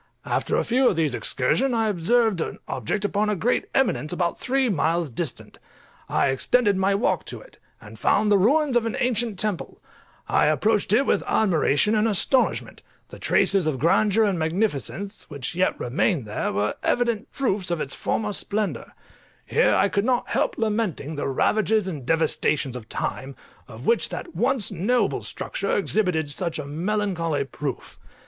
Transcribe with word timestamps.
After 0.25 0.55
a 0.57 0.63
few 0.63 0.87
of 0.89 0.95
these 0.95 1.13
excursions 1.13 1.75
I 1.75 1.87
observed 1.87 2.41
an 2.41 2.57
object 2.67 3.05
upon 3.05 3.29
a 3.29 3.35
great 3.35 3.65
eminence 3.75 4.11
about 4.11 4.39
three 4.39 4.67
miles 4.67 5.11
distant: 5.11 5.59
I 6.09 6.29
extended 6.29 6.75
my 6.75 6.95
walk 6.95 7.23
to 7.25 7.39
it, 7.39 7.59
and 7.79 7.99
found 7.99 8.31
the 8.31 8.37
ruins 8.39 8.75
of 8.75 8.87
an 8.87 8.97
ancient 8.99 9.37
temple: 9.37 9.79
I 10.27 10.47
approached 10.47 10.91
it 10.91 11.05
with 11.05 11.21
admiration 11.27 11.93
and 11.93 12.07
astonishment; 12.07 12.81
the 13.09 13.19
traces 13.19 13.67
of 13.67 13.77
grandeur 13.77 14.23
and 14.23 14.39
magnificence 14.39 15.29
which 15.29 15.53
yet 15.53 15.79
remained 15.79 16.25
were 16.25 16.73
evident 16.81 17.31
proofs 17.31 17.69
of 17.69 17.79
its 17.79 17.93
former 17.93 18.33
splendour: 18.33 18.93
here 19.45 19.75
I 19.75 19.87
could 19.87 20.03
not 20.03 20.29
help 20.29 20.57
lamenting 20.57 21.13
the 21.13 21.27
ravages 21.27 21.87
and 21.87 22.07
devastations 22.07 22.75
of 22.75 22.89
time, 22.89 23.35
of 23.67 23.85
which 23.85 24.09
that 24.09 24.33
once 24.35 24.71
noble 24.71 25.21
structure 25.21 25.77
exhibited 25.77 26.27
such 26.31 26.57
a 26.57 26.65
melancholy 26.65 27.43
proof. 27.43 27.99